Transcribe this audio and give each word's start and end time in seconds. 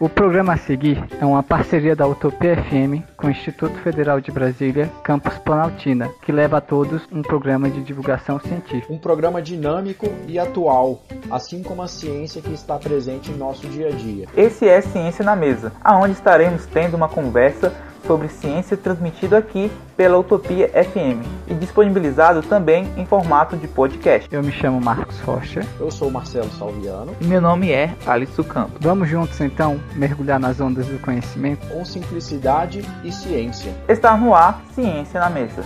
O 0.00 0.08
programa 0.08 0.52
a 0.52 0.56
seguir 0.56 1.04
é 1.20 1.24
uma 1.24 1.42
parceria 1.42 1.96
da 1.96 2.06
Utopia 2.06 2.54
FM 2.54 3.02
com 3.16 3.26
o 3.26 3.30
Instituto 3.30 3.76
Federal 3.80 4.20
de 4.20 4.30
Brasília, 4.30 4.88
Campus 5.02 5.36
Planaltina, 5.38 6.08
que 6.22 6.30
leva 6.30 6.58
a 6.58 6.60
todos 6.60 7.02
um 7.10 7.20
programa 7.20 7.68
de 7.68 7.82
divulgação 7.82 8.38
científica. 8.38 8.92
Um 8.92 8.98
programa 8.98 9.42
dinâmico 9.42 10.06
e 10.28 10.38
atual, 10.38 11.02
assim 11.28 11.64
como 11.64 11.82
a 11.82 11.88
ciência 11.88 12.40
que 12.40 12.52
está 12.52 12.78
presente 12.78 13.32
em 13.32 13.36
nosso 13.36 13.66
dia 13.66 13.88
a 13.88 13.90
dia. 13.90 14.28
Esse 14.36 14.68
é 14.68 14.80
Ciência 14.80 15.24
na 15.24 15.34
Mesa, 15.34 15.72
aonde 15.82 16.12
estaremos 16.12 16.64
tendo 16.66 16.96
uma 16.96 17.08
conversa 17.08 17.74
sobre 18.06 18.28
ciência 18.28 18.76
transmitido 18.76 19.36
aqui 19.36 19.70
pela 19.96 20.18
Utopia 20.18 20.68
FM 20.68 21.26
e 21.46 21.54
disponibilizado 21.54 22.42
também 22.42 22.88
em 22.96 23.04
formato 23.04 23.56
de 23.56 23.66
podcast. 23.68 24.28
Eu 24.32 24.42
me 24.42 24.52
chamo 24.52 24.80
Marcos 24.80 25.18
Rocha. 25.20 25.66
Eu 25.78 25.90
sou 25.90 26.10
Marcelo 26.10 26.50
Salviano. 26.52 27.14
E 27.20 27.24
meu 27.26 27.40
nome 27.40 27.70
é 27.70 27.94
Alisson 28.06 28.44
Campos. 28.44 28.78
Vamos 28.80 29.08
juntos 29.08 29.40
então 29.40 29.80
mergulhar 29.94 30.38
nas 30.38 30.60
ondas 30.60 30.86
do 30.86 30.98
conhecimento 31.00 31.66
com 31.68 31.84
simplicidade 31.84 32.84
e 33.02 33.12
ciência. 33.12 33.74
Está 33.88 34.16
no 34.16 34.34
ar 34.34 34.62
Ciência 34.74 35.20
na 35.20 35.30
Mesa. 35.30 35.62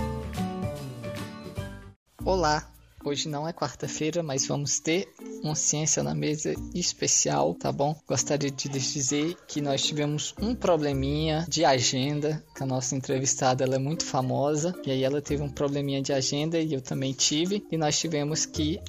Olá, 2.24 2.62
Hoje 3.05 3.29
não 3.29 3.48
é 3.48 3.52
quarta-feira, 3.52 4.23
mas 4.23 4.47
vamos 4.47 4.79
ter 4.79 5.09
uma 5.43 5.56
ciência 5.56 6.02
na 6.02 6.15
mesa 6.15 6.55
especial, 6.73 7.55
tá 7.55 7.73
bom? 7.73 7.97
Gostaria 8.06 8.51
de 8.51 8.69
lhes 8.69 8.93
dizer 8.93 9.37
que 9.48 9.60
nós 9.60 9.83
tivemos 9.83 10.34
um 10.41 10.55
probleminha 10.55 11.45
de 11.48 11.65
agenda, 11.65 12.43
que 12.55 12.62
a 12.62 12.66
nossa 12.66 12.95
entrevistada 12.95 13.65
ela 13.65 13.74
é 13.74 13.79
muito 13.79 14.05
famosa, 14.05 14.74
e 14.87 14.91
aí 14.91 15.02
ela 15.02 15.20
teve 15.20 15.43
um 15.43 15.48
probleminha 15.48 16.01
de 16.01 16.12
agenda 16.12 16.59
e 16.60 16.73
eu 16.73 16.80
também 16.80 17.12
tive, 17.12 17.66
e 17.70 17.77
nós 17.77 17.98
tivemos 17.98 18.46
que 18.46 18.80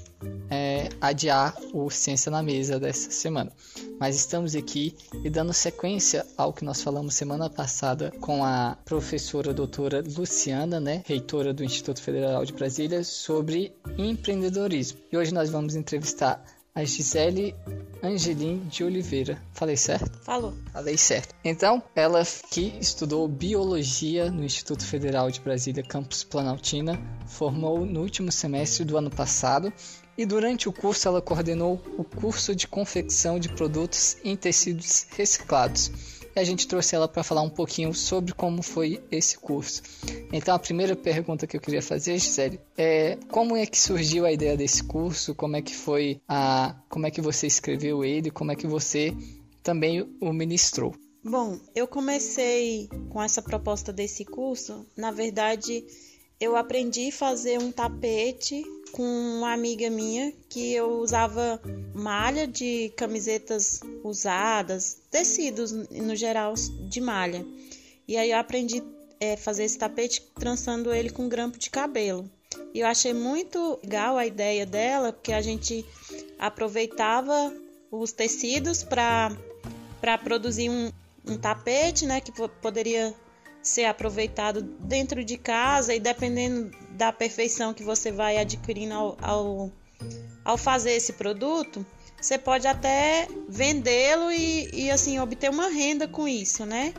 é, 0.50 0.90
adiar 1.02 1.56
o 1.74 1.90
Ciência 1.90 2.32
na 2.32 2.44
Mesa 2.44 2.80
dessa 2.80 3.10
semana. 3.10 3.52
Mas 4.00 4.16
estamos 4.16 4.56
aqui 4.56 4.96
e 5.24 5.30
dando 5.30 5.54
sequência 5.54 6.26
ao 6.38 6.52
que 6.52 6.66
nós 6.66 6.82
falamos 6.82 7.14
semana 7.14 7.50
passada 7.50 8.12
com 8.20 8.44
a 8.44 8.78
professora 8.84 9.54
doutora 9.54 10.04
Luciana, 10.16 10.80
né, 10.80 11.04
reitora 11.06 11.54
do 11.54 11.64
Instituto 11.64 12.02
Federal 12.02 12.44
de 12.46 12.54
Brasília, 12.54 13.04
sobre 13.04 13.74
empreendedorismo. 13.98 15.00
E 15.12 15.18
hoje 15.18 15.34
nós 15.34 15.50
vamos 15.50 15.76
entrevistar 15.76 16.44
a 16.76 16.84
Gisele 16.84 17.56
Angelim 18.04 18.68
de 18.68 18.84
Oliveira. 18.84 19.42
Falei 19.54 19.78
certo? 19.78 20.20
Falou. 20.24 20.54
Falei 20.74 20.98
certo. 20.98 21.34
Então, 21.42 21.82
ela 21.96 22.22
que 22.52 22.76
estudou 22.78 23.26
biologia 23.30 24.30
no 24.30 24.44
Instituto 24.44 24.86
Federal 24.86 25.32
de 25.32 25.40
Brasília, 25.40 25.82
campus 25.82 26.22
Planaltina, 26.22 27.00
formou 27.26 27.86
no 27.86 28.02
último 28.02 28.30
semestre 28.30 28.84
do 28.84 28.98
ano 28.98 29.10
passado 29.10 29.72
e 30.18 30.26
durante 30.26 30.68
o 30.68 30.74
curso 30.74 31.08
ela 31.08 31.22
coordenou 31.22 31.82
o 31.98 32.04
curso 32.04 32.54
de 32.54 32.68
confecção 32.68 33.40
de 33.40 33.48
produtos 33.48 34.18
em 34.22 34.36
tecidos 34.36 35.08
reciclados. 35.16 35.90
E 36.36 36.40
a 36.40 36.44
gente 36.44 36.68
trouxe 36.68 36.96
ela 36.96 37.08
para 37.08 37.24
falar 37.24 37.42
um 37.42 37.50
pouquinho 37.50 37.94
sobre 37.94 38.34
como 38.34 38.64
foi 38.64 39.04
esse 39.12 39.38
curso. 39.38 39.84
Então 40.32 40.56
a 40.56 40.60
primeira 40.60 40.96
pergunta 40.96 41.46
que 41.46 41.56
eu 41.56 41.62
queria 41.62 41.82
fazer, 41.82 42.18
Gisele, 42.18 42.60
é 42.78 43.18
como 43.30 43.56
é 43.56 43.66
que 43.66 43.80
surgiu 43.80 44.26
a 44.26 44.32
ideia 44.32 44.58
desse 44.58 44.84
curso? 44.84 45.36
Como 45.36 45.56
é 45.56 45.62
que 45.62 45.76
foi 45.76 46.20
a, 46.28 46.76
como 46.90 47.06
é 47.06 47.12
que 47.12 47.22
você 47.22 47.46
escreveu 47.46 48.04
ele? 48.04 48.32
Como 48.32 48.52
é 48.52 48.56
que 48.56 48.66
você 48.66 49.16
também 49.62 50.02
o 50.20 50.34
ministrou? 50.34 50.96
Bom, 51.24 51.58
eu 51.74 51.88
comecei 51.88 52.90
com 53.10 53.22
essa 53.22 53.42
proposta 53.42 53.94
desse 53.94 54.26
curso. 54.26 54.86
Na 54.98 55.12
verdade, 55.12 55.86
eu 56.40 56.58
aprendi 56.58 57.08
a 57.08 57.14
fazer 57.14 57.60
um 57.60 57.72
tapete 57.72 58.62
com 58.94 59.04
uma 59.04 59.52
amiga 59.52 59.90
minha 59.90 60.32
que 60.48 60.72
eu 60.72 61.00
usava 61.00 61.60
malha 61.96 62.46
de 62.46 62.94
camisetas 62.96 63.80
usadas, 64.04 65.00
tecidos 65.10 65.72
no 65.72 66.16
geral 66.16 66.54
de 66.54 67.02
malha. 67.02 67.44
E 68.08 68.16
aí 68.16 68.30
eu 68.30 68.38
aprendi 68.38 68.84
é, 69.20 69.36
fazer 69.36 69.64
esse 69.64 69.80
tapete 69.80 70.22
trançando 70.36 70.94
ele 70.94 71.10
com 71.10 71.28
grampo 71.28 71.58
de 71.58 71.72
cabelo. 71.72 72.30
E 72.72 72.82
eu 72.82 72.88
achei 72.88 73.16
muito 73.16 73.80
legal 73.82 74.16
a 74.16 74.28
ideia 74.28 74.64
dela, 74.64 75.12
porque 75.12 75.34
a 75.34 75.42
gente 75.42 75.84
aproveitava 76.38 77.52
os 77.92 78.12
tecidos 78.12 78.84
para 78.84 79.36
produzir 80.24 80.70
um, 80.70 80.92
um 81.28 81.36
tapete, 81.36 82.06
né, 82.06 82.22
que 82.22 82.32
poderia 82.62 83.12
ser 83.60 83.86
aproveitado 83.86 84.62
dentro 84.62 85.24
de 85.24 85.38
casa 85.38 85.96
e 85.96 86.00
dependendo 86.00 86.70
da 86.94 87.12
perfeição 87.12 87.74
que 87.74 87.84
você 87.84 88.12
vai 88.12 88.38
adquirindo 88.38 88.94
ao, 88.94 89.18
ao, 89.22 89.72
ao 90.46 90.58
fazer 90.58 90.92
esse 90.92 91.14
produto, 91.14 91.86
você 92.20 92.38
pode 92.38 92.68
até 92.68 93.28
vendê-lo 93.50 94.32
e, 94.32 94.70
e 94.74 94.92
assim 94.92 95.20
obter 95.20 95.50
uma 95.50 95.68
renda 95.68 96.08
com 96.08 96.28
isso, 96.28 96.66
né? 96.66 96.94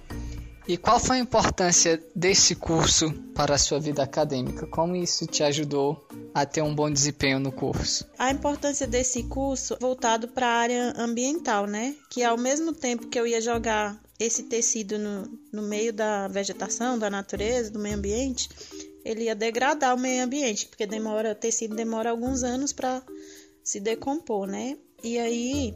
E 0.66 0.78
qual 0.78 0.99
foi 0.99 1.16
a 1.16 1.21
importância 1.21 2.03
desse 2.16 2.54
curso 2.54 3.12
para 3.34 3.54
a 3.54 3.59
sua 3.59 3.78
vida 3.78 4.03
acadêmica? 4.03 4.66
Como 4.66 4.97
isso 4.97 5.27
te 5.27 5.43
ajudou 5.43 6.09
a 6.33 6.47
ter 6.47 6.62
um 6.62 6.75
bom 6.75 6.91
desempenho 6.91 7.38
no 7.38 7.53
curso? 7.53 8.06
A 8.19 8.31
importância 8.31 8.87
desse 8.87 9.25
curso 9.25 9.77
voltado 9.78 10.28
para 10.28 10.47
a 10.47 10.59
área 10.59 10.94
ambiental, 10.97 11.66
né? 11.66 11.94
Que 12.09 12.25
ao 12.25 12.38
mesmo 12.38 12.72
tempo 12.72 13.09
que 13.09 13.21
eu 13.21 13.27
ia 13.27 13.43
jogar 13.43 14.00
esse 14.19 14.44
tecido 14.44 14.99
no, 14.99 15.38
no 15.53 15.62
meio 15.62 15.93
da 15.93 16.28
vegetação, 16.28 16.99
da 16.99 17.10
natureza, 17.10 17.71
do 17.71 17.78
meio 17.78 17.97
ambiente, 17.97 18.49
ele 19.04 19.25
ia 19.25 19.34
degradar 19.34 19.94
o 19.94 19.98
meio 19.98 20.25
ambiente, 20.25 20.66
porque 20.66 20.87
demora, 20.87 21.34
tecido 21.34 21.76
demora 21.76 22.10
alguns 22.10 22.42
anos 22.42 22.72
para 22.72 23.03
se 23.62 23.78
decompor, 23.78 24.47
né? 24.47 24.76
E 25.03 25.19
aí, 25.19 25.75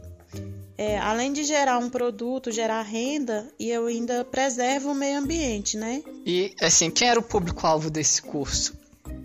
é, 0.77 0.97
além 0.97 1.31
de 1.31 1.43
gerar 1.43 1.77
um 1.77 1.89
produto, 1.89 2.51
gerar 2.51 2.81
renda, 2.81 3.47
e 3.59 3.69
eu 3.69 3.85
ainda 3.85 4.25
preservo 4.25 4.91
o 4.91 4.95
meio 4.95 5.19
ambiente, 5.19 5.77
né? 5.77 6.03
E 6.25 6.55
assim, 6.59 6.89
quem 6.89 7.07
era 7.07 7.19
o 7.19 7.23
público-alvo 7.23 7.89
desse 7.89 8.21
curso? 8.21 8.73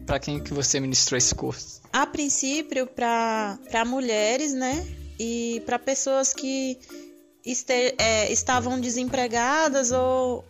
Para 0.06 0.18
quem 0.18 0.42
que 0.42 0.52
você 0.52 0.78
ministrou 0.78 1.16
esse 1.16 1.34
curso? 1.34 1.80
A 1.90 2.06
princípio, 2.06 2.86
para 2.86 3.84
mulheres, 3.86 4.52
né? 4.52 4.86
E 5.18 5.62
para 5.64 5.78
pessoas 5.78 6.34
que 6.34 6.78
este, 7.44 7.94
é, 7.98 8.30
estavam 8.32 8.80
desempregadas 8.80 9.92
ou 9.92 10.44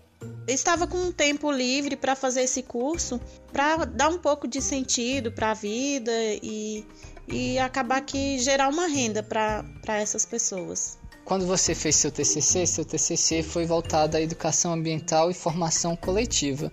estava 0.47 0.87
com 0.87 0.99
um 0.99 1.13
tempo 1.13 1.51
livre 1.51 1.97
para 1.97 2.15
fazer 2.15 2.43
esse 2.43 2.63
curso, 2.63 3.21
para 3.53 3.85
dar 3.85 4.09
um 4.09 4.19
pouco 4.19 4.47
de 4.47 4.61
sentido 4.61 5.33
para 5.33 5.51
a 5.51 5.55
vida 5.55 6.13
e, 6.43 6.85
e 7.29 7.59
acabar 7.59 8.01
que 8.01 8.39
gerar 8.39 8.69
uma 8.69 8.87
renda 8.87 9.23
para 9.23 9.65
essas 9.87 10.25
pessoas. 10.25 10.99
Quando 11.25 11.47
você 11.47 11.75
fez 11.75 11.97
seu 11.97 12.11
TCC, 12.11 12.67
seu 12.67 12.85
TCC 12.85 13.43
foi 13.43 13.65
voltado 13.65 14.17
à 14.17 14.21
educação 14.21 14.75
ambiental 14.75 15.31
e 15.31 15.35
formação 15.35 15.97
coletiva. 15.97 16.71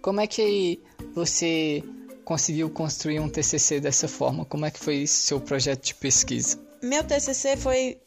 Como 0.00 0.20
é 0.20 0.26
que 0.26 0.82
você 1.14 1.84
conseguiu 2.24 2.68
construir 2.68 3.20
um 3.20 3.28
TCC 3.28 3.78
dessa 3.78 4.08
forma? 4.08 4.44
Como 4.44 4.66
é 4.66 4.70
que 4.70 4.80
foi 4.80 5.06
seu 5.06 5.40
projeto 5.40 5.84
de 5.84 5.94
pesquisa? 5.94 6.58
Meu 6.82 7.04
TCC 7.04 7.56
foi 7.56 8.00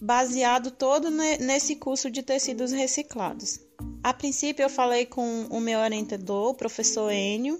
baseado 0.00 0.70
todo 0.70 1.10
nesse 1.10 1.76
curso 1.76 2.10
de 2.10 2.22
tecidos 2.22 2.70
reciclados. 2.70 3.58
A 4.04 4.12
princípio 4.12 4.62
eu 4.62 4.68
falei 4.68 5.06
com 5.06 5.46
o 5.48 5.58
meu 5.58 5.80
orientador, 5.80 6.50
o 6.50 6.54
professor 6.54 7.10
Enio, 7.10 7.58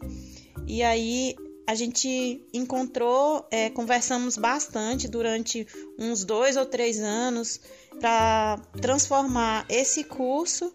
e 0.66 0.82
aí 0.82 1.34
a 1.66 1.75
gente 1.75 2.47
encontrou, 2.53 3.47
é, 3.50 3.71
conversamos 3.71 4.37
bastante 4.37 5.09
durante 5.09 5.66
uns 5.99 6.22
dois 6.22 6.59
ou 6.59 6.66
três 6.66 7.00
anos 7.00 7.59
para 7.99 8.60
transformar 8.78 9.65
esse 9.71 10.04
curso 10.04 10.71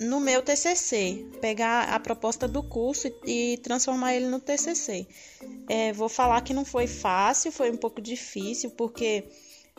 no 0.00 0.20
meu 0.20 0.40
TCC, 0.40 1.26
pegar 1.38 1.90
a 1.90 2.00
proposta 2.00 2.48
do 2.48 2.62
curso 2.62 3.12
e, 3.26 3.58
transformar 3.58 4.14
ele 4.14 4.24
no 4.24 4.40
TCC. 4.40 5.06
É, 5.68 5.92
vou 5.92 6.08
falar 6.08 6.40
que 6.40 6.54
não 6.54 6.64
foi 6.64 6.86
fácil, 6.86 7.52
foi 7.52 7.70
um 7.70 7.76
pouco 7.76 8.00
difícil, 8.00 8.70
porque 8.70 9.24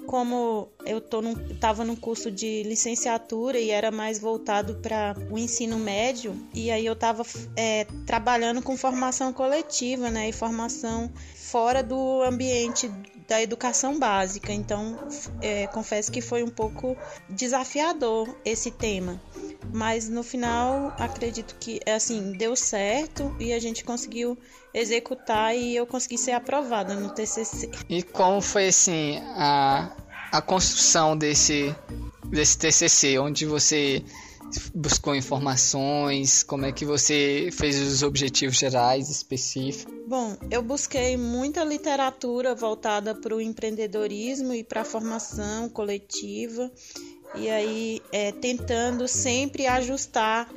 como 0.06 0.69
eu 0.85 1.00
tô 1.00 1.22
num, 1.22 1.35
tava 1.56 1.84
num 1.84 1.95
curso 1.95 2.31
de 2.31 2.63
licenciatura 2.63 3.59
e 3.59 3.69
era 3.69 3.91
mais 3.91 4.19
voltado 4.19 4.75
para 4.75 5.15
o 5.30 5.38
ensino 5.38 5.77
médio, 5.77 6.36
e 6.53 6.71
aí 6.71 6.86
eu 6.86 6.94
estava 6.94 7.24
é, 7.56 7.86
trabalhando 8.06 8.62
com 8.62 8.75
formação 8.75 9.31
coletiva, 9.31 10.09
né, 10.09 10.30
e 10.30 10.33
formação 10.33 11.12
fora 11.36 11.83
do 11.83 12.21
ambiente 12.24 12.89
da 13.27 13.42
educação 13.42 13.98
básica. 13.98 14.51
Então, 14.51 14.98
é, 15.42 15.68
confesso 15.68 16.12
que 16.12 16.19
foi 16.19 16.44
um 16.44 16.50
pouco 16.50 16.98
desafiador 17.30 18.36
esse 18.44 18.71
tema. 18.71 19.21
Mas 19.74 20.10
no 20.10 20.24
final, 20.24 20.94
acredito 20.98 21.56
que 21.60 21.80
assim 21.90 22.34
deu 22.34 22.56
certo 22.56 23.36
e 23.40 23.54
a 23.54 23.60
gente 23.60 23.84
conseguiu 23.84 24.38
executar 24.74 25.56
e 25.56 25.75
eu 25.75 25.86
consegui 25.86 26.18
ser 26.18 26.31
aprovada 26.31 26.96
no 26.96 27.10
TCC. 27.13 27.69
E 27.90 28.04
como 28.04 28.42
foi 28.42 28.68
assim 28.68 29.18
a, 29.36 29.96
a 30.31 30.42
construção 30.42 31.18
desse 31.18 31.75
desse 32.31 32.58
TCC, 32.58 33.19
onde 33.19 33.46
você 33.46 34.04
buscou 34.74 35.16
informações? 35.16 36.44
Como 36.44 36.66
é 36.66 36.72
que 36.72 36.86
você 36.86 37.50
fez 37.52 37.78
os 37.80 38.04
objetivos 38.04 38.58
gerais 38.58 39.10
específicos? 39.10 39.94
Bom, 40.08 40.38
eu 40.50 40.62
busquei 40.62 41.16
muita 41.18 41.63
literatura 41.63 42.56
voltada 42.56 43.13
para 43.16 43.36
o 43.36 43.42
empreendedorismo 43.42 44.54
e 44.54 44.63
para 44.63 44.81
a 44.81 44.86
formação 44.86 45.69
coletiva. 45.69 46.72
E 47.36 47.50
aí 47.50 48.01
é, 48.12 48.31
tentando 48.31 49.07
sempre 49.07 49.68
ajustar 49.68 50.50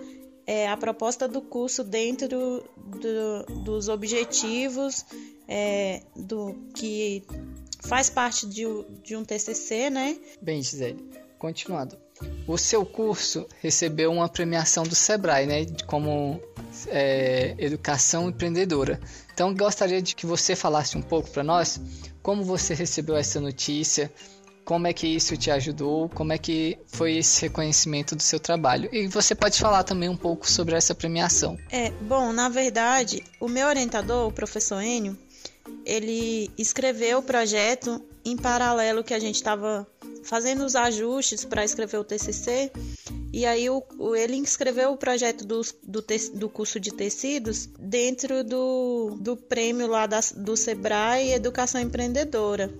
é, 0.46 0.68
a 0.68 0.76
proposta 0.76 1.26
do 1.26 1.40
curso 1.40 1.82
dentro 1.82 2.64
do, 2.76 3.44
dos 3.62 3.88
objetivos 3.88 5.04
é, 5.48 6.02
do 6.14 6.54
que 6.74 7.24
faz 7.80 8.10
parte 8.10 8.46
de, 8.46 8.64
de 9.02 9.16
um 9.16 9.24
TCC, 9.24 9.90
né? 9.90 10.16
Bem, 10.40 10.62
Gisele, 10.62 11.04
continuando. 11.38 11.98
O 12.46 12.56
seu 12.56 12.86
curso 12.86 13.46
recebeu 13.60 14.12
uma 14.12 14.28
premiação 14.28 14.84
do 14.84 14.94
Sebrae, 14.94 15.46
né? 15.46 15.66
Como 15.86 16.40
é, 16.88 17.54
educação 17.58 18.28
empreendedora. 18.28 19.00
Então, 19.32 19.54
gostaria 19.54 20.00
de 20.00 20.14
que 20.14 20.26
você 20.26 20.54
falasse 20.54 20.96
um 20.96 21.02
pouco 21.02 21.30
para 21.30 21.42
nós 21.42 21.80
como 22.22 22.42
você 22.42 22.72
recebeu 22.72 23.16
essa 23.16 23.40
notícia, 23.40 24.10
como 24.64 24.86
é 24.86 24.92
que 24.92 25.06
isso 25.06 25.36
te 25.36 25.50
ajudou, 25.50 26.08
como 26.08 26.32
é 26.32 26.38
que 26.38 26.78
foi 26.86 27.18
esse 27.18 27.42
reconhecimento 27.42 28.16
do 28.16 28.22
seu 28.22 28.40
trabalho. 28.40 28.88
E 28.92 29.06
você 29.06 29.34
pode 29.34 29.58
falar 29.58 29.84
também 29.84 30.08
um 30.08 30.16
pouco 30.16 30.50
sobre 30.50 30.74
essa 30.74 30.94
premiação. 30.94 31.58
É, 31.70 31.90
bom, 31.90 32.32
na 32.32 32.48
verdade, 32.48 33.22
o 33.38 33.48
meu 33.48 33.66
orientador, 33.66 34.28
o 34.28 34.32
professor 34.32 34.82
Enio, 34.82 35.16
ele 35.84 36.50
escreveu 36.56 37.18
o 37.18 37.22
projeto 37.22 38.02
em 38.24 38.36
paralelo 38.36 39.04
que 39.04 39.12
a 39.12 39.18
gente 39.18 39.36
estava 39.36 39.86
fazendo 40.22 40.64
os 40.64 40.74
ajustes 40.74 41.44
para 41.44 41.64
escrever 41.64 41.98
o 41.98 42.04
TCC. 42.04 42.72
E 43.32 43.44
aí 43.44 43.68
o, 43.68 43.82
ele 44.16 44.36
escreveu 44.36 44.92
o 44.92 44.96
projeto 44.96 45.44
do, 45.44 45.60
do, 45.82 46.00
te, 46.00 46.30
do 46.30 46.48
curso 46.48 46.80
de 46.80 46.92
tecidos 46.92 47.68
dentro 47.78 48.42
do, 48.42 49.16
do 49.20 49.36
prêmio 49.36 49.86
lá 49.86 50.06
da, 50.06 50.20
do 50.36 50.56
Sebrae 50.56 51.32
Educação 51.32 51.80
Empreendedora. 51.80 52.72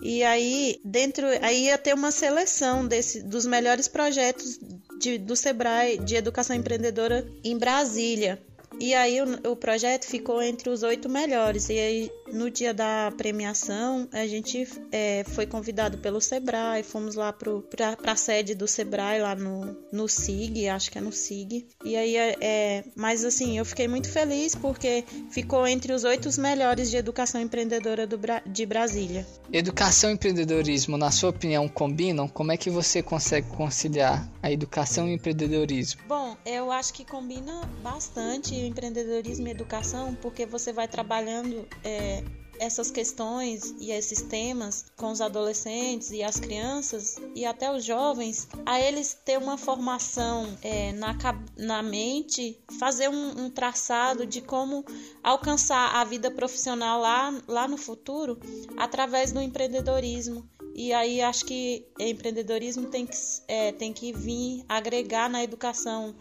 E 0.00 0.22
aí, 0.22 0.80
dentro, 0.84 1.26
aí 1.42 1.64
ia 1.64 1.76
ter 1.76 1.92
uma 1.92 2.12
seleção 2.12 2.86
desse, 2.86 3.22
dos 3.22 3.44
melhores 3.44 3.88
projetos 3.88 4.58
de, 4.98 5.18
do 5.18 5.34
Sebrae 5.34 5.98
de 5.98 6.14
educação 6.14 6.54
empreendedora 6.54 7.26
em 7.42 7.58
Brasília. 7.58 8.40
E 8.80 8.94
aí 8.94 9.20
o, 9.20 9.50
o, 9.50 9.56
projeto 9.56 10.04
ficou 10.04 10.40
entre 10.40 10.70
os 10.70 10.82
oito 10.84 11.08
melhores. 11.08 11.68
E 11.68 11.78
aí 11.78 12.10
no 12.32 12.50
dia 12.50 12.72
da 12.72 13.12
premiação 13.16 14.08
a 14.12 14.26
gente 14.26 14.66
é, 14.92 15.24
foi 15.24 15.46
convidado 15.46 15.98
pelo 15.98 16.20
Sebrae, 16.20 16.82
fomos 16.82 17.14
lá 17.14 17.32
para 17.32 18.12
a 18.12 18.16
sede 18.16 18.54
do 18.54 18.66
Sebrae 18.66 19.20
lá 19.20 19.34
no, 19.34 19.76
no 19.92 20.08
SIG, 20.08 20.68
acho 20.68 20.90
que 20.90 20.98
é 20.98 21.00
no 21.00 21.12
SIG. 21.12 21.66
E 21.84 21.96
aí 21.96 22.16
é, 22.16 22.36
é, 22.40 22.84
mas 22.94 23.24
assim 23.24 23.58
eu 23.58 23.64
fiquei 23.64 23.88
muito 23.88 24.08
feliz 24.08 24.54
porque 24.54 25.04
ficou 25.30 25.66
entre 25.66 25.92
os 25.92 26.04
oito 26.04 26.28
melhores 26.40 26.90
de 26.90 26.96
educação 26.96 27.40
empreendedora 27.40 28.06
do, 28.06 28.18
de 28.46 28.66
Brasília. 28.66 29.26
Educação 29.52 30.10
e 30.10 30.14
empreendedorismo, 30.14 30.98
na 30.98 31.10
sua 31.10 31.30
opinião, 31.30 31.68
combinam? 31.68 32.28
Como 32.28 32.52
é 32.52 32.56
que 32.56 32.68
você 32.68 33.02
consegue 33.02 33.48
conciliar 33.48 34.28
a 34.42 34.52
educação 34.52 35.08
e 35.08 35.12
o 35.12 35.14
empreendedorismo? 35.14 36.02
Bom, 36.06 36.36
eu 36.44 36.70
acho 36.70 36.92
que 36.92 37.04
combina 37.04 37.62
bastante 37.82 38.54
empreendedorismo 38.54 39.48
e 39.48 39.50
educação, 39.50 40.14
porque 40.20 40.44
você 40.44 40.72
vai 40.72 40.86
trabalhando 40.86 41.66
é, 41.82 42.17
essas 42.58 42.90
questões 42.90 43.74
e 43.78 43.90
esses 43.90 44.22
temas 44.22 44.86
com 44.96 45.10
os 45.10 45.20
adolescentes 45.20 46.10
e 46.10 46.22
as 46.22 46.38
crianças 46.38 47.16
e 47.34 47.44
até 47.44 47.70
os 47.70 47.84
jovens, 47.84 48.48
a 48.66 48.80
eles 48.80 49.14
ter 49.14 49.38
uma 49.38 49.56
formação 49.56 50.56
é, 50.62 50.92
na, 50.92 51.16
na 51.56 51.82
mente, 51.82 52.58
fazer 52.78 53.08
um, 53.08 53.44
um, 53.44 53.50
traçado 53.50 54.26
de 54.26 54.40
como 54.40 54.84
alcançar 55.22 55.96
a 55.96 56.04
vida 56.04 56.30
profissional 56.30 57.00
lá, 57.00 57.42
lá 57.46 57.68
no 57.68 57.76
futuro 57.76 58.38
através 58.76 59.32
do 59.32 59.40
empreendedorismo. 59.40 60.48
E 60.74 60.92
aí 60.92 61.20
acho 61.20 61.44
que 61.44 61.86
empreendedorismo 61.98 62.88
tem 62.88 63.04
que, 63.06 63.16
é, 63.48 63.72
tem 63.72 63.92
que 63.92 64.12
vir 64.12 64.64
agregar 64.68 65.28
na 65.28 65.42
educação 65.42 66.14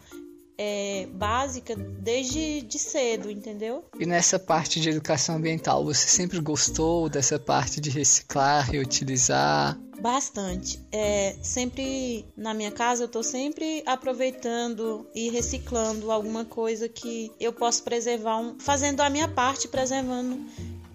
é, 0.58 1.08
básica 1.14 1.76
desde 1.76 2.62
de 2.62 2.80
cedo, 2.80 3.30
entendeu? 3.30 3.86
E 4.00 4.06
nessa 4.06 4.40
parte 4.40 4.80
de 4.80 4.90
educação 4.90 5.36
ambiental, 5.36 5.84
você 5.84 6.08
sempre 6.08 6.40
gostou 6.40 7.08
dessa 7.08 7.38
parte 7.38 7.80
de 7.80 7.90
reciclar, 7.90 8.70
reutilizar? 8.70 9.78
Bastante. 10.00 10.80
É, 10.92 11.36
sempre 11.42 12.26
na 12.36 12.54
minha 12.54 12.72
casa 12.72 13.04
eu 13.04 13.08
tô 13.08 13.24
sempre 13.24 13.84
aproveitando 13.86 15.08
e 15.14 15.30
reciclando 15.30 16.12
alguma 16.12 16.46
coisa 16.46 16.88
que 16.88 17.32
eu 17.40 17.52
posso 17.52 17.84
preservar, 17.84 18.38
um, 18.38 18.60
fazendo 18.60 19.02
a 19.02 19.10
minha 19.10 19.28
parte, 19.28 19.68
preservando 19.68 20.40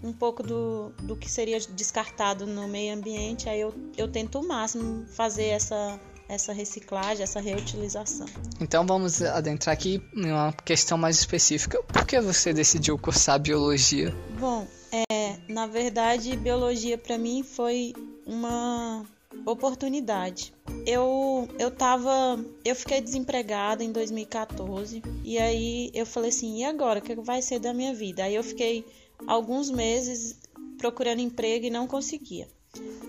um 0.03 0.12
pouco 0.12 0.43
do, 0.43 0.91
do 1.03 1.17
que 1.17 1.31
seria 1.31 1.58
descartado 1.61 2.47
no 2.47 2.67
meio 2.69 2.94
ambiente. 2.94 3.49
Aí 3.49 3.61
eu, 3.61 3.75
eu 3.97 4.08
tento 4.08 4.38
o 4.38 4.47
máximo 4.47 5.06
fazer 5.08 5.47
essa 5.47 6.00
essa 6.28 6.52
reciclagem, 6.52 7.22
essa 7.22 7.40
reutilização. 7.40 8.26
Então 8.60 8.86
vamos 8.86 9.22
adentrar 9.22 9.74
aqui 9.74 10.02
em 10.14 10.30
uma 10.30 10.52
questão 10.52 10.96
mais 10.96 11.19
específica. 11.19 11.82
Por 11.82 12.06
que 12.06 12.20
você 12.20 12.52
decidiu 12.52 12.98
cursar 12.98 13.40
biologia? 13.40 14.14
Bom, 14.38 14.66
é, 14.92 15.36
na 15.48 15.66
verdade, 15.66 16.36
biologia 16.36 16.98
para 16.98 17.19
mim 17.19 17.42
foi 17.42 17.92
uma 18.26 19.04
oportunidade. 19.46 20.52
Eu 20.86 21.48
eu 21.58 21.70
tava, 21.70 22.44
eu 22.64 22.74
fiquei 22.74 23.00
desempregada 23.00 23.82
em 23.82 23.92
2014 23.92 25.02
e 25.24 25.38
aí 25.38 25.90
eu 25.94 26.04
falei 26.04 26.30
assim, 26.30 26.58
e 26.58 26.64
agora, 26.64 26.98
o 26.98 27.02
que 27.02 27.14
vai 27.16 27.40
ser 27.42 27.58
da 27.58 27.72
minha 27.72 27.94
vida? 27.94 28.24
Aí 28.24 28.34
eu 28.34 28.44
fiquei 28.44 28.84
alguns 29.26 29.70
meses 29.70 30.38
procurando 30.78 31.20
emprego 31.20 31.66
e 31.66 31.70
não 31.70 31.86
conseguia. 31.86 32.48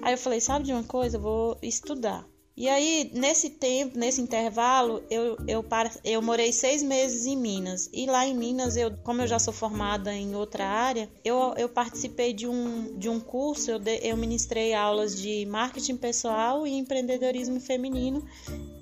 Aí 0.01 0.13
eu 0.13 0.17
falei, 0.17 0.39
sabe 0.39 0.65
de 0.65 0.73
uma 0.73 0.83
coisa, 0.83 1.17
eu 1.17 1.21
vou 1.21 1.57
estudar. 1.61 2.25
E 2.55 2.69
aí, 2.69 3.09
nesse 3.15 3.49
tempo, 3.49 3.97
nesse 3.97 4.21
intervalo, 4.21 5.03
eu, 5.09 5.35
eu, 5.47 5.65
eu 6.03 6.21
morei 6.21 6.51
seis 6.51 6.83
meses 6.83 7.25
em 7.25 7.35
Minas. 7.35 7.89
E 7.91 8.05
lá 8.05 8.27
em 8.27 8.35
Minas, 8.35 8.77
eu, 8.77 8.95
como 9.03 9.21
eu 9.23 9.27
já 9.27 9.39
sou 9.39 9.51
formada 9.51 10.13
em 10.13 10.35
outra 10.35 10.63
área, 10.67 11.09
eu, 11.25 11.55
eu 11.57 11.67
participei 11.67 12.31
de 12.31 12.47
um, 12.47 12.95
de 12.95 13.09
um 13.09 13.19
curso, 13.19 13.71
eu, 13.71 13.79
de, 13.79 13.99
eu 14.03 14.15
ministrei 14.15 14.71
aulas 14.71 15.19
de 15.19 15.47
marketing 15.47 15.97
pessoal 15.97 16.67
e 16.67 16.73
empreendedorismo 16.73 17.59
feminino 17.59 18.23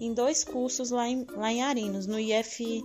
em 0.01 0.13
dois 0.13 0.43
cursos 0.43 0.91
lá 0.91 1.07
em, 1.07 1.25
lá 1.33 1.49
em 1.53 1.63
Arinos, 1.63 2.05
no 2.05 2.19
IF, 2.19 2.83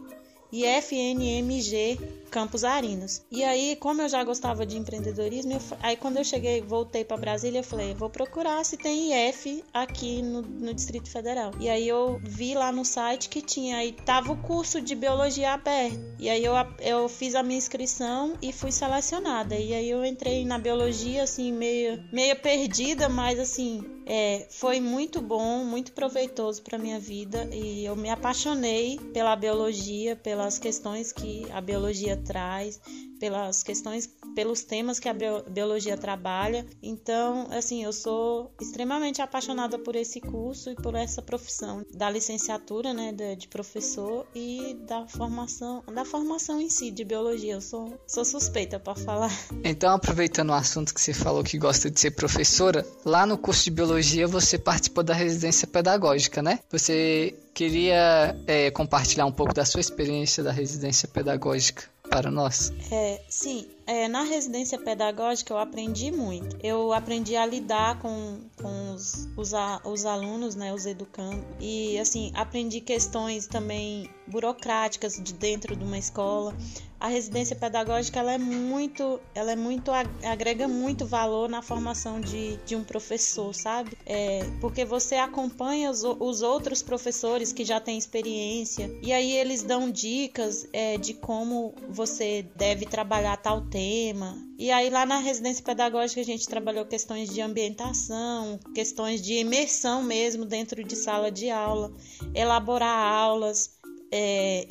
IFNMG 0.52 1.98
Campos 2.36 2.64
Arinos. 2.64 3.22
E 3.32 3.42
aí, 3.42 3.76
como 3.76 4.02
eu 4.02 4.10
já 4.10 4.22
gostava 4.22 4.66
de 4.66 4.76
empreendedorismo, 4.76 5.54
eu, 5.54 5.60
aí 5.82 5.96
quando 5.96 6.18
eu 6.18 6.24
cheguei, 6.24 6.60
voltei 6.60 7.02
para 7.02 7.16
Brasília, 7.16 7.60
eu 7.60 7.64
falei, 7.64 7.94
vou 7.94 8.10
procurar 8.10 8.62
se 8.62 8.76
tem 8.76 9.14
IF 9.30 9.64
aqui 9.72 10.20
no, 10.20 10.42
no, 10.42 10.74
Distrito 10.74 11.08
Federal. 11.08 11.52
E 11.58 11.66
aí 11.66 11.88
eu 11.88 12.20
vi 12.22 12.54
lá 12.54 12.70
no 12.70 12.84
site 12.84 13.30
que 13.30 13.40
tinha, 13.40 13.78
aí 13.78 13.92
tava 13.92 14.34
o 14.34 14.36
curso 14.36 14.82
de 14.82 14.94
biologia 14.94 15.54
aberto. 15.54 15.98
E 16.18 16.28
aí 16.28 16.44
eu, 16.44 16.52
eu 16.80 17.08
fiz 17.08 17.34
a 17.34 17.42
minha 17.42 17.56
inscrição 17.56 18.34
e 18.42 18.52
fui 18.52 18.70
selecionada. 18.70 19.54
E 19.54 19.72
aí 19.72 19.88
eu 19.88 20.04
entrei 20.04 20.44
na 20.44 20.58
biologia, 20.58 21.22
assim, 21.22 21.50
meio, 21.50 22.04
meio 22.12 22.36
perdida, 22.36 23.08
mas 23.08 23.40
assim, 23.40 23.82
é, 24.06 24.46
foi 24.50 24.78
muito 24.78 25.20
bom, 25.20 25.64
muito 25.64 25.92
proveitoso 25.92 26.62
para 26.62 26.78
minha 26.78 26.98
vida. 27.00 27.48
E 27.52 27.84
eu 27.84 27.96
me 27.96 28.08
apaixonei 28.08 29.00
pela 29.12 29.34
biologia, 29.34 30.14
pelas 30.14 30.58
questões 30.58 31.12
que 31.12 31.44
a 31.50 31.60
biologia 31.60 32.16
traz, 32.26 32.80
pelas 33.18 33.62
questões, 33.62 34.08
pelos 34.34 34.62
temas 34.62 34.98
que 34.98 35.08
a 35.08 35.14
biologia 35.48 35.96
trabalha. 35.96 36.66
Então, 36.82 37.48
assim, 37.50 37.82
eu 37.82 37.92
sou 37.92 38.52
extremamente 38.60 39.22
apaixonada 39.22 39.78
por 39.78 39.96
esse 39.96 40.20
curso 40.20 40.70
e 40.70 40.74
por 40.74 40.94
essa 40.94 41.22
profissão 41.22 41.84
da 41.94 42.10
licenciatura, 42.10 42.92
né, 42.92 43.12
de, 43.12 43.46
professor 43.48 44.26
e 44.34 44.76
da 44.86 45.06
formação, 45.06 45.82
da 45.94 46.04
formação 46.04 46.60
em 46.60 46.68
si 46.68 46.90
de 46.90 47.04
biologia. 47.04 47.54
Eu 47.54 47.60
sou, 47.60 47.98
sou 48.06 48.24
suspeita 48.24 48.78
para 48.78 48.94
falar. 48.94 49.32
Então, 49.64 49.94
aproveitando 49.94 50.50
o 50.50 50.54
assunto 50.54 50.92
que 50.92 51.00
você 51.00 51.14
falou 51.14 51.42
que 51.42 51.58
gosta 51.58 51.90
de 51.90 51.98
ser 51.98 52.10
professora, 52.10 52.86
lá 53.04 53.24
no 53.24 53.38
curso 53.38 53.64
de 53.64 53.70
biologia 53.70 54.26
você 54.26 54.58
participou 54.58 55.02
da 55.02 55.14
residência 55.14 55.66
pedagógica, 55.66 56.42
né? 56.42 56.58
Você 56.70 57.34
queria 57.54 58.36
é, 58.46 58.70
compartilhar 58.70 59.24
um 59.24 59.32
pouco 59.32 59.54
da 59.54 59.64
sua 59.64 59.80
experiência 59.80 60.42
da 60.42 60.52
residência 60.52 61.08
pedagógica 61.08 61.84
para 62.16 62.30
nós? 62.30 62.72
É, 62.90 63.20
sim, 63.28 63.66
é, 63.86 64.08
na 64.08 64.22
residência 64.22 64.76
pedagógica 64.78 65.54
eu 65.54 65.58
aprendi 65.58 66.10
muito. 66.10 66.56
Eu 66.62 66.92
aprendi 66.92 67.36
a 67.36 67.46
lidar 67.46 68.00
com, 68.00 68.40
com 68.60 68.92
os, 68.92 69.28
os, 69.36 69.52
os 69.84 70.04
alunos, 70.04 70.56
né, 70.56 70.74
os 70.74 70.86
educandos. 70.86 71.44
E, 71.60 71.96
assim, 71.98 72.32
aprendi 72.34 72.80
questões 72.80 73.46
também 73.46 74.10
burocráticas 74.26 75.20
de 75.22 75.32
dentro 75.32 75.76
de 75.76 75.84
uma 75.84 75.98
escola. 75.98 76.52
A 76.98 77.08
residência 77.08 77.54
pedagógica 77.54 78.18
ela 78.18 78.32
é 78.32 78.38
muito, 78.38 79.20
ela 79.34 79.52
é 79.52 79.56
muito 79.56 79.90
agrega 80.24 80.66
muito 80.66 81.04
valor 81.04 81.46
na 81.46 81.60
formação 81.60 82.20
de, 82.20 82.56
de 82.64 82.74
um 82.74 82.82
professor, 82.82 83.54
sabe? 83.54 83.92
É, 84.06 84.40
porque 84.62 84.82
você 84.82 85.16
acompanha 85.16 85.90
os, 85.90 86.02
os 86.02 86.40
outros 86.40 86.82
professores 86.82 87.52
que 87.52 87.66
já 87.66 87.78
têm 87.78 87.98
experiência 87.98 88.90
e 89.02 89.12
aí 89.12 89.30
eles 89.36 89.62
dão 89.62 89.90
dicas 89.90 90.66
é, 90.72 90.96
de 90.96 91.12
como 91.12 91.74
você 91.86 92.46
deve 92.56 92.86
trabalhar 92.86 93.36
tal 93.36 93.60
tema 93.60 93.75
tema. 93.76 94.34
E 94.58 94.70
aí 94.70 94.88
lá 94.88 95.04
na 95.04 95.18
residência 95.18 95.62
pedagógica 95.62 96.22
a 96.22 96.24
gente 96.24 96.48
trabalhou 96.48 96.86
questões 96.86 97.28
de 97.28 97.42
ambientação, 97.42 98.58
questões 98.74 99.20
de 99.20 99.34
imersão 99.34 100.02
mesmo 100.02 100.46
dentro 100.46 100.82
de 100.82 100.96
sala 100.96 101.30
de 101.30 101.50
aula, 101.50 101.92
elaborar 102.34 102.98
aulas, 102.98 103.75
é, 104.10 104.66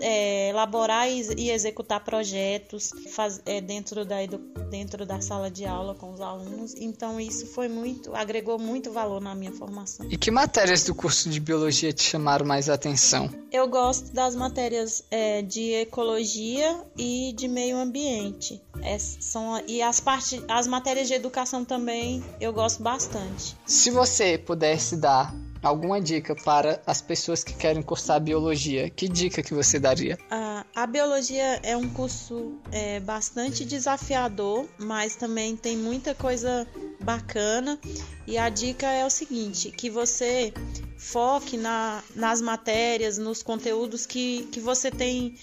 é, 0.00 0.48
elaborar 0.50 1.10
e, 1.10 1.22
e, 1.36 1.50
executar 1.50 2.04
projetos 2.04 2.92
faz, 3.10 3.40
é, 3.44 3.60
dentro, 3.60 4.04
da, 4.04 4.16
dentro 4.70 5.04
da 5.04 5.20
sala 5.20 5.50
de 5.50 5.64
aula 5.64 5.94
com 5.94 6.12
os 6.12 6.20
alunos. 6.20 6.74
Então 6.74 7.20
isso 7.20 7.46
foi 7.46 7.68
muito, 7.68 8.14
agregou 8.14 8.58
muito 8.58 8.92
valor 8.92 9.20
na 9.20 9.34
minha 9.34 9.52
formação. 9.52 10.06
E 10.10 10.16
que 10.16 10.30
matérias 10.30 10.84
do 10.84 10.94
curso 10.94 11.28
de 11.28 11.40
biologia 11.40 11.92
te 11.92 12.02
chamaram 12.02 12.46
mais 12.46 12.68
atenção? 12.68 13.30
Eu 13.50 13.66
gosto 13.68 14.12
das 14.12 14.36
matérias 14.36 15.04
é, 15.10 15.42
de 15.42 15.72
ecologia 15.72 16.82
e 16.96 17.32
de 17.36 17.48
meio 17.48 17.76
ambiente. 17.76 18.60
São, 19.20 19.60
e 19.66 19.82
as, 19.82 19.98
parte, 19.98 20.42
as 20.48 20.66
matérias 20.66 21.08
de 21.08 21.14
educação 21.14 21.64
também 21.64 22.22
eu 22.40 22.52
gosto 22.52 22.82
bastante. 22.82 23.56
Se 23.66 23.90
você 23.90 24.38
pudesse 24.38 24.96
dar 24.96 25.34
alguma 25.62 26.00
dica 26.00 26.34
para 26.34 26.80
as 26.86 27.00
pessoas 27.00 27.42
que 27.42 27.54
querem 27.54 27.82
cursar 27.82 28.20
biologia, 28.20 28.88
que 28.90 29.08
dica 29.08 29.42
que 29.42 29.54
você 29.54 29.78
daria? 29.78 30.18
A, 30.30 30.64
a 30.74 30.86
biologia 30.86 31.60
é 31.62 31.76
um 31.76 31.88
curso 31.88 32.58
é, 32.72 33.00
bastante 33.00 33.64
desafiador, 33.64 34.66
mas 34.78 35.16
também 35.16 35.56
tem 35.56 35.76
muita 35.76 36.14
coisa 36.14 36.66
bacana. 37.00 37.78
E 38.26 38.36
a 38.36 38.48
dica 38.48 38.86
é 38.86 39.04
o 39.04 39.10
seguinte: 39.10 39.70
que 39.70 39.88
você 39.90 40.52
foque 40.96 41.56
na, 41.56 42.02
nas 42.14 42.40
matérias, 42.40 43.18
nos 43.18 43.42
conteúdos 43.42 44.04
que, 44.04 44.48
que 44.52 44.60
você 44.60 44.90
tem 44.90 45.34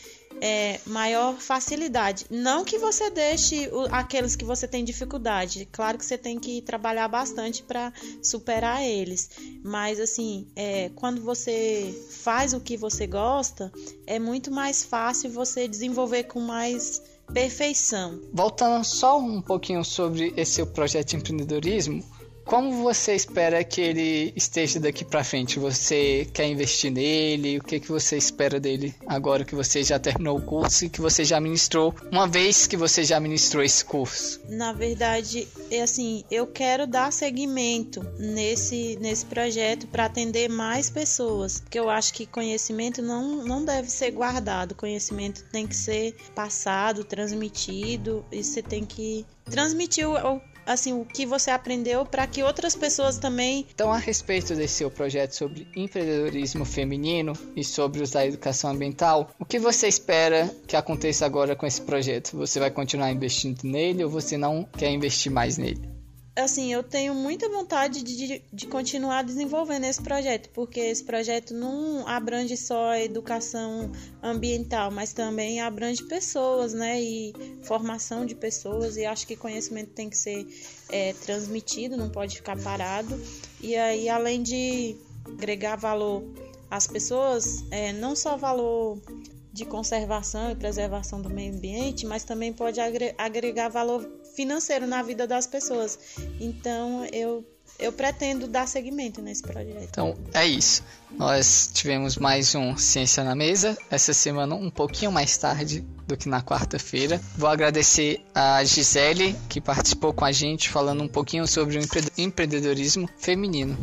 é, 0.46 0.80
maior 0.86 1.36
facilidade. 1.40 2.28
Não 2.30 2.64
que 2.64 2.78
você 2.78 3.10
deixe 3.10 3.68
o, 3.70 3.88
aqueles 3.90 4.36
que 4.36 4.46
você 4.46 4.68
tem 4.68 4.84
dificuldade. 4.84 5.68
Claro 5.72 5.98
que 5.98 6.06
você 6.06 6.20
tem 6.20 6.38
que 6.38 6.62
trabalhar 6.62 7.08
bastante 7.08 7.64
para 7.64 7.92
superar 8.22 8.84
eles. 8.84 9.28
Mas 9.64 10.00
assim, 10.00 10.46
é, 10.56 10.92
quando 10.94 11.20
você 11.20 11.92
faz 12.12 12.54
o 12.54 12.60
que 12.60 12.78
você 12.78 13.08
gosta, 13.08 13.72
é 14.06 14.20
muito 14.20 14.52
mais 14.52 14.84
fácil 14.84 15.32
você 15.32 15.68
desenvolver 15.68 16.26
com 16.26 16.40
mais 16.40 17.02
perfeição. 17.34 18.22
Voltando 18.32 18.84
só 18.84 19.18
um 19.18 19.42
pouquinho 19.42 19.84
sobre 19.84 20.32
esse 20.38 20.54
seu 20.54 20.68
projeto 20.68 21.08
de 21.10 21.16
empreendedorismo, 21.16 22.04
como 22.46 22.84
você 22.84 23.16
espera 23.16 23.64
que 23.64 23.82
ele 23.82 24.32
esteja 24.36 24.80
daqui 24.80 25.04
para 25.04 25.24
frente? 25.24 25.60
Você 25.60 26.28
quer 26.32 26.46
investir 26.46 26.92
nele? 26.92 27.58
O 27.58 27.64
que, 27.64 27.80
que 27.80 27.92
você 27.92 28.18
espera 28.18 28.60
dele 28.60 28.94
agora 29.08 29.44
que 29.44 29.56
você 29.56 29.84
já 29.84 29.98
terminou 29.98 30.38
o 30.38 30.42
curso 30.42 30.86
e 30.86 30.90
que 30.90 31.02
você 31.02 31.26
já 31.26 31.40
ministrou, 31.40 31.94
uma 32.12 32.28
vez 32.28 32.68
que 32.68 32.78
você 32.78 33.04
já 33.04 33.20
ministrou 33.20 33.64
esse 33.64 33.84
curso? 33.84 34.40
Na 34.48 34.72
verdade, 34.72 35.48
é 35.72 35.82
assim, 35.82 36.24
eu 36.30 36.46
quero 36.46 36.86
dar 36.86 37.12
seguimento 37.12 38.06
nesse, 38.20 38.98
nesse 39.02 39.26
projeto 39.26 39.88
para 39.88 40.06
atender 40.06 40.48
mais 40.48 40.90
pessoas, 40.90 41.60
porque 41.60 41.80
eu 41.80 41.90
acho 41.90 42.14
que 42.14 42.26
conhecimento 42.26 43.02
não, 43.02 43.44
não 43.44 43.66
deve 43.66 43.90
ser 43.90 44.12
guardado, 44.12 44.76
conhecimento 44.76 45.44
tem 45.52 45.66
que 45.66 45.76
ser 45.76 46.16
passado, 46.36 47.04
transmitido, 47.04 48.24
e 48.32 48.44
você 48.44 48.62
tem 48.62 48.86
que 48.86 49.26
transmitir 49.50 50.08
o, 50.08 50.42
assim 50.66 50.94
o 50.94 51.06
que 51.06 51.26
você 51.26 51.52
aprendeu 51.52 52.06
para 52.06 52.28
que 52.28 52.44
outras 52.44 52.76
pessoas 52.76 53.18
também. 53.18 53.66
Então, 53.74 53.92
a 53.92 53.98
respeito 53.98 54.56
desse 54.56 54.76
seu 54.76 54.92
projeto 54.92 55.34
sobre 55.34 55.68
empreendedorismo 55.76 56.66
feminino 56.66 57.34
e 57.56 57.64
sobre 57.64 58.02
usar 58.02 58.22
a 58.22 58.28
educação 58.28 58.72
ambiental, 58.72 59.30
o 59.40 59.46
que 59.46 59.60
você 59.60 59.88
espera 59.88 60.50
que 60.68 60.76
aconteça 60.76 61.26
agora 61.26 61.56
com 61.56 61.66
esse 61.66 61.82
projeto? 61.82 62.38
Você 62.38 62.60
vai 62.60 62.72
continuar 62.72 63.12
investindo 63.12 63.64
nele 63.64 64.04
ou 64.04 64.10
você 64.10 64.38
não 64.38 64.64
quer 64.78 64.92
investir 64.92 65.32
mais 65.32 65.58
nele? 65.58 65.95
Assim, 66.36 66.74
eu 66.74 66.84
tenho 66.84 67.14
muita 67.16 67.48
vontade 67.50 68.04
de, 68.04 68.42
de 68.52 68.68
continuar 68.68 69.24
desenvolvendo 69.24 69.86
esse 69.86 70.02
projeto, 70.02 70.50
porque 70.50 70.80
esse 70.80 71.04
projeto 71.04 71.54
não 71.54 72.06
abrange 72.08 72.58
só 72.58 72.90
a 72.90 73.02
educação 73.02 73.92
ambiental, 74.22 74.92
mas 74.92 75.14
também 75.14 75.62
abrange 75.62 76.04
pessoas, 76.04 76.74
né? 76.74 77.02
E 77.02 77.34
formação 77.64 78.26
de 78.26 78.36
pessoas, 78.36 78.98
e 78.98 79.06
acho 79.06 79.26
que 79.26 79.36
conhecimento 79.36 79.92
tem 79.92 80.10
que 80.10 80.18
ser 80.18 80.46
é, 80.90 81.14
transmitido, 81.14 81.96
não 81.96 82.10
pode 82.10 82.36
ficar 82.36 82.62
parado. 82.62 83.20
E 83.62 83.76
aí, 83.76 84.10
além 84.10 84.44
de 84.44 84.98
agregar 85.26 85.78
valor 85.78 86.24
às 86.70 86.86
pessoas, 86.86 87.64
é, 87.72 87.94
não 87.94 88.16
só 88.16 88.36
valor 88.36 89.02
de 89.54 89.64
conservação 89.64 90.52
e 90.52 90.56
preservação 90.56 91.22
do 91.22 91.30
meio 91.30 91.54
ambiente, 91.56 92.06
mas 92.06 92.26
também 92.26 92.52
pode 92.52 92.78
agregar 93.18 93.70
valor 93.70 94.06
financeiro 94.36 94.86
na 94.86 95.02
vida 95.02 95.26
das 95.26 95.48
pessoas. 95.48 95.98
Então 96.40 97.06
eu 97.12 97.46
eu 97.78 97.92
pretendo 97.92 98.48
dar 98.48 98.68
seguimento 98.68 99.22
nesse 99.22 99.42
projeto. 99.42 99.84
Então 99.84 100.16
é 100.34 100.46
isso. 100.46 100.84
Nós 101.12 101.70
tivemos 101.74 102.18
mais 102.18 102.56
um 102.56 102.78
Ciência 102.78 103.24
na 103.24 103.36
Mesa 103.36 103.78
essa 103.90 104.14
semana 104.14 104.56
um 104.56 104.70
pouquinho 104.70 105.12
mais 105.12 105.38
tarde 105.38 105.84
do 106.08 106.16
que 106.16 106.30
na 106.30 106.42
quarta-feira. 106.42 107.20
Vou 107.38 107.50
agradecer 107.50 108.24
a 108.34 108.64
Gisele 108.64 109.36
que 109.50 109.60
participou 109.60 110.14
com 110.14 110.26
a 110.26 110.32
gente 110.32 110.70
falando 110.70 111.04
um 111.04 111.08
pouquinho 111.08 111.48
sobre 111.48 111.78
o 111.78 111.82
empreendedorismo 112.18 113.10
feminino. 113.18 113.78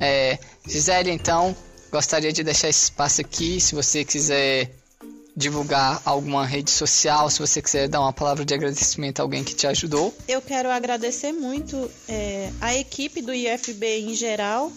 É, 0.00 0.38
Gisele, 0.66 1.10
então 1.10 1.56
gostaria 1.90 2.32
de 2.32 2.42
deixar 2.42 2.68
esse 2.68 2.84
espaço 2.84 3.20
aqui 3.20 3.60
se 3.60 3.74
você 3.74 4.04
quiser 4.04 4.70
divulgar 5.36 6.00
alguma 6.04 6.46
rede 6.46 6.70
social, 6.70 7.28
se 7.28 7.40
você 7.40 7.60
quiser 7.60 7.88
dar 7.88 8.00
uma 8.00 8.12
palavra 8.12 8.44
de 8.44 8.54
agradecimento 8.54 9.20
a 9.20 9.22
alguém 9.22 9.42
que 9.42 9.54
te 9.54 9.66
ajudou. 9.66 10.14
Eu 10.28 10.40
quero 10.40 10.70
agradecer 10.70 11.32
muito 11.32 11.90
é, 12.08 12.50
a 12.60 12.74
equipe 12.74 13.20
do 13.20 13.34
IFB 13.34 14.00
em 14.00 14.14
geral, 14.14 14.70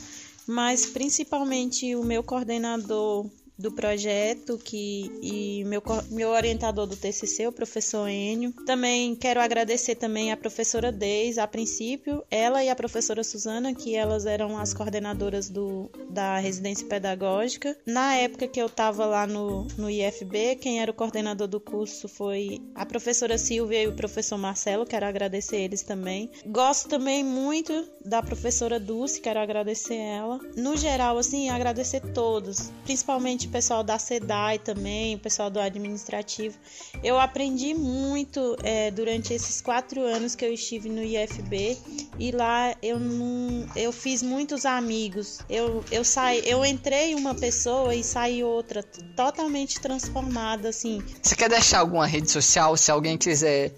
mas 0.47 0.85
principalmente 0.85 1.95
o 1.95 2.03
meu 2.03 2.23
coordenador 2.23 3.29
do 3.57 3.71
projeto 3.71 4.57
que 4.57 5.11
e 5.21 5.63
meu, 5.65 5.81
meu 6.09 6.29
orientador 6.29 6.85
do 6.85 6.95
TCC, 6.95 7.47
o 7.47 7.51
professor 7.51 8.07
Enio. 8.07 8.53
Também 8.65 9.15
quero 9.15 9.39
agradecer 9.39 9.95
também 9.95 10.31
a 10.31 10.37
professora 10.37 10.91
Deis, 10.91 11.37
a 11.37 11.47
princípio, 11.47 12.23
ela 12.29 12.63
e 12.63 12.69
a 12.69 12.75
professora 12.75 13.23
Suzana, 13.23 13.73
que 13.73 13.95
elas 13.95 14.25
eram 14.25 14.57
as 14.57 14.73
coordenadoras 14.73 15.49
do, 15.49 15.89
da 16.09 16.37
residência 16.37 16.87
pedagógica. 16.87 17.77
Na 17.85 18.15
época 18.15 18.47
que 18.47 18.61
eu 18.61 18.67
estava 18.67 19.05
lá 19.05 19.25
no, 19.25 19.65
no 19.77 19.89
IFB, 19.89 20.57
quem 20.57 20.81
era 20.81 20.91
o 20.91 20.93
coordenador 20.93 21.47
do 21.47 21.59
curso 21.59 22.07
foi 22.07 22.61
a 22.75 22.85
professora 22.85 23.37
Silvia 23.37 23.83
e 23.83 23.87
o 23.87 23.95
professor 23.95 24.37
Marcelo, 24.37 24.85
quero 24.85 25.05
agradecer 25.05 25.57
eles 25.57 25.81
também. 25.81 26.29
Gosto 26.45 26.89
também 26.89 27.23
muito 27.23 27.87
da 28.05 28.21
professora 28.21 28.79
Dulce, 28.79 29.19
quero 29.21 29.39
agradecer 29.39 29.95
ela. 29.95 30.39
No 30.55 30.77
geral, 30.77 31.17
assim, 31.17 31.49
agradecer 31.49 32.01
todos, 32.13 32.71
principalmente 32.83 33.46
o 33.47 33.51
pessoal 33.51 33.83
da 33.83 33.97
SEDAI 33.97 34.59
também, 34.59 35.15
o 35.15 35.19
pessoal 35.19 35.49
do 35.49 35.59
administrativo. 35.59 36.57
Eu 37.03 37.19
aprendi 37.19 37.73
muito 37.73 38.55
é, 38.63 38.91
durante 38.91 39.33
esses 39.33 39.61
quatro 39.61 40.01
anos 40.01 40.35
que 40.35 40.45
eu 40.45 40.53
estive 40.53 40.89
no 40.89 41.01
IFB 41.01 41.77
e 42.19 42.31
lá 42.31 42.75
eu 42.81 42.99
não, 42.99 43.67
eu 43.75 43.91
fiz 43.91 44.21
muitos 44.21 44.65
amigos. 44.65 45.39
Eu, 45.49 45.83
eu 45.91 46.03
saí, 46.03 46.41
eu 46.45 46.63
entrei 46.65 47.15
uma 47.15 47.33
pessoa 47.33 47.95
e 47.95 48.03
saí 48.03 48.43
outra, 48.43 48.83
totalmente 49.15 49.79
transformada, 49.79 50.69
assim. 50.69 51.01
Você 51.21 51.35
quer 51.35 51.49
deixar 51.49 51.79
alguma 51.79 52.05
rede 52.05 52.29
social 52.29 52.75
se 52.75 52.91
alguém 52.91 53.17
quiser 53.17 53.73